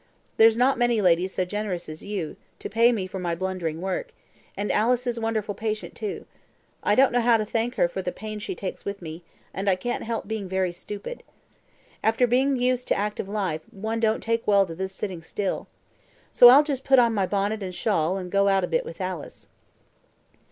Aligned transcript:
There's 0.37 0.57
not 0.57 0.79
many 0.79 0.99
ladies 0.99 1.31
so 1.31 1.45
generous 1.45 1.87
as 1.87 2.01
you, 2.03 2.35
to 2.57 2.67
pay 2.71 2.91
me 2.91 3.05
for 3.05 3.19
my 3.19 3.35
blundering 3.35 3.81
work; 3.81 4.15
and 4.57 4.71
Alice 4.71 5.05
is 5.05 5.19
wonderful 5.19 5.53
patient 5.53 5.93
too. 5.93 6.25
I 6.81 6.95
don't 6.95 7.11
know 7.11 7.21
how 7.21 7.37
to 7.37 7.45
thank 7.45 7.75
her 7.75 7.87
for 7.87 8.01
the 8.01 8.11
pains 8.11 8.41
she 8.41 8.55
takes 8.55 8.83
with 8.83 8.99
me, 9.03 9.21
and 9.53 9.69
I 9.69 9.75
can't 9.75 10.03
help 10.03 10.27
being 10.27 10.49
very 10.49 10.71
stupid. 10.71 11.21
After 12.03 12.25
being 12.25 12.57
used 12.57 12.87
to 12.87 12.95
active 12.97 13.29
life, 13.29 13.71
one 13.71 13.99
don't 13.99 14.23
take 14.23 14.47
well 14.47 14.65
to 14.65 14.73
this 14.73 14.91
sitting 14.91 15.21
still. 15.21 15.67
So 16.31 16.49
I'll 16.49 16.63
just 16.63 16.83
put 16.83 16.97
on 16.97 17.13
my 17.13 17.27
bonnet 17.27 17.61
and 17.61 17.75
shawl 17.75 18.17
and 18.17 18.31
go 18.31 18.47
out 18.47 18.63
a 18.63 18.67
bit 18.67 18.83
with 18.83 18.99
Alice." 19.01 19.49